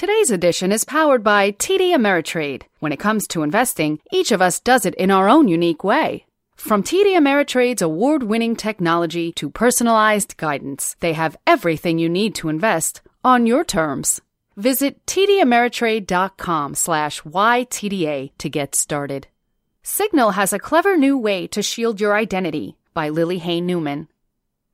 [0.00, 2.62] Today's edition is powered by TD Ameritrade.
[2.78, 6.24] When it comes to investing, each of us does it in our own unique way.
[6.56, 13.02] From TD Ameritrade's award-winning technology to personalized guidance, they have everything you need to invest
[13.22, 14.22] on your terms.
[14.56, 19.26] Visit tdameritrade.com slash YTDA to get started.
[19.82, 24.08] Signal has a clever new way to shield your identity by Lily Hay Newman.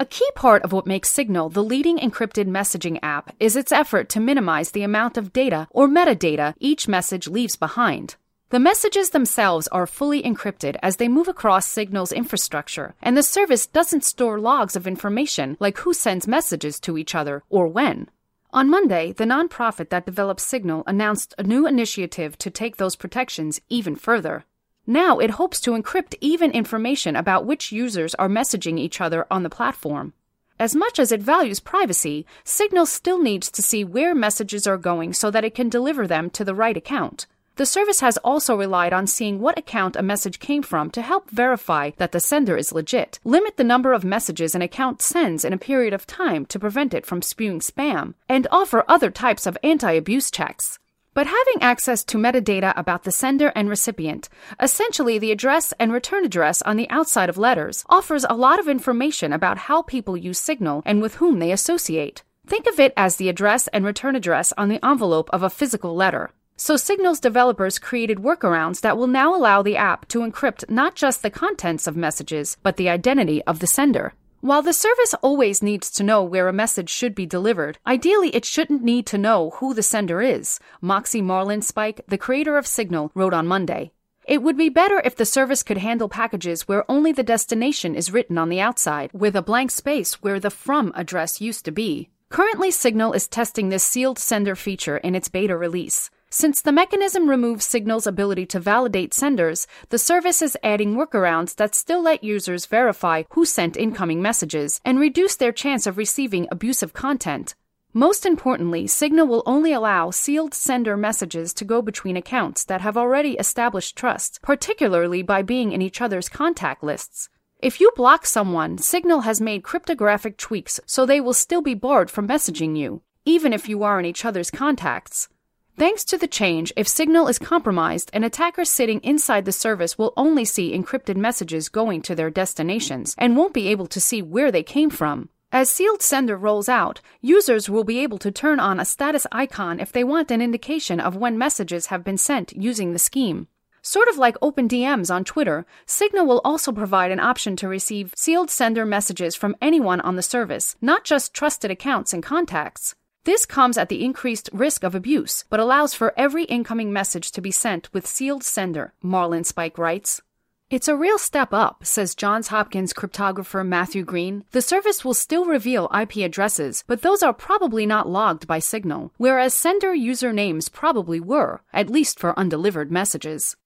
[0.00, 4.08] A key part of what makes Signal the leading encrypted messaging app is its effort
[4.10, 8.14] to minimize the amount of data or metadata each message leaves behind.
[8.50, 13.66] The messages themselves are fully encrypted as they move across Signal's infrastructure, and the service
[13.66, 18.08] doesn't store logs of information like who sends messages to each other or when.
[18.52, 23.60] On Monday, the nonprofit that develops Signal announced a new initiative to take those protections
[23.68, 24.44] even further.
[24.90, 29.42] Now it hopes to encrypt even information about which users are messaging each other on
[29.42, 30.14] the platform.
[30.58, 35.12] As much as it values privacy, Signal still needs to see where messages are going
[35.12, 37.26] so that it can deliver them to the right account.
[37.56, 41.28] The service has also relied on seeing what account a message came from to help
[41.28, 45.52] verify that the sender is legit, limit the number of messages an account sends in
[45.52, 49.58] a period of time to prevent it from spewing spam, and offer other types of
[49.62, 50.78] anti abuse checks.
[51.18, 54.28] But having access to metadata about the sender and recipient,
[54.62, 58.68] essentially the address and return address on the outside of letters, offers a lot of
[58.68, 62.22] information about how people use Signal and with whom they associate.
[62.46, 65.92] Think of it as the address and return address on the envelope of a physical
[65.96, 66.30] letter.
[66.56, 71.22] So Signal's developers created workarounds that will now allow the app to encrypt not just
[71.22, 74.14] the contents of messages, but the identity of the sender.
[74.40, 78.44] While the service always needs to know where a message should be delivered, ideally it
[78.44, 83.34] shouldn't need to know who the sender is, Moxie Marlinspike, the creator of Signal, wrote
[83.34, 83.90] on Monday.
[84.28, 88.12] It would be better if the service could handle packages where only the destination is
[88.12, 92.08] written on the outside, with a blank space where the from address used to be.
[92.28, 96.10] Currently, Signal is testing this sealed sender feature in its beta release.
[96.30, 101.74] Since the mechanism removes Signal's ability to validate senders, the service is adding workarounds that
[101.74, 106.92] still let users verify who sent incoming messages and reduce their chance of receiving abusive
[106.92, 107.54] content.
[107.94, 112.98] Most importantly, Signal will only allow sealed sender messages to go between accounts that have
[112.98, 117.30] already established trust, particularly by being in each other's contact lists.
[117.58, 122.10] If you block someone, Signal has made cryptographic tweaks so they will still be barred
[122.10, 125.30] from messaging you, even if you are in each other's contacts.
[125.78, 130.12] Thanks to the change, if Signal is compromised, an attacker sitting inside the service will
[130.16, 134.50] only see encrypted messages going to their destinations and won't be able to see where
[134.50, 135.28] they came from.
[135.52, 139.78] As Sealed Sender rolls out, users will be able to turn on a status icon
[139.78, 143.46] if they want an indication of when messages have been sent using the scheme.
[143.80, 148.14] Sort of like Open DMs on Twitter, Signal will also provide an option to receive
[148.16, 152.96] sealed sender messages from anyone on the service, not just trusted accounts and contacts.
[153.24, 157.40] This comes at the increased risk of abuse, but allows for every incoming message to
[157.40, 160.22] be sent with sealed sender, Marlinspike writes.
[160.70, 164.44] It's a real step up, says Johns Hopkins cryptographer Matthew Green.
[164.50, 169.10] The service will still reveal IP addresses, but those are probably not logged by Signal,
[169.16, 173.56] whereas sender usernames probably were, at least for undelivered messages.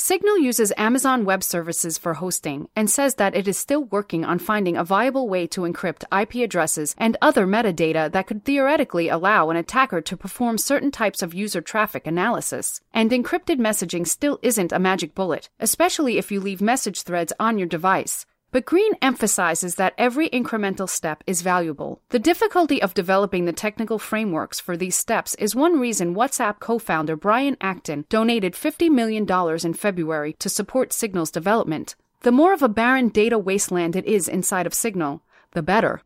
[0.00, 4.38] Signal uses Amazon Web Services for hosting and says that it is still working on
[4.38, 9.50] finding a viable way to encrypt IP addresses and other metadata that could theoretically allow
[9.50, 12.80] an attacker to perform certain types of user traffic analysis.
[12.94, 17.58] And encrypted messaging still isn't a magic bullet, especially if you leave message threads on
[17.58, 18.24] your device.
[18.50, 22.00] But Green emphasizes that every incremental step is valuable.
[22.08, 26.78] The difficulty of developing the technical frameworks for these steps is one reason WhatsApp co
[26.78, 29.26] founder Brian Acton donated $50 million
[29.64, 31.94] in February to support Signal's development.
[32.22, 35.22] The more of a barren data wasteland it is inside of Signal,
[35.52, 36.00] the better.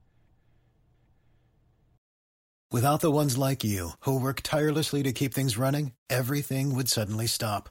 [2.73, 7.27] Without the ones like you, who work tirelessly to keep things running, everything would suddenly
[7.27, 7.69] stop.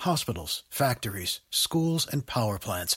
[0.00, 2.96] Hospitals, factories, schools, and power plants,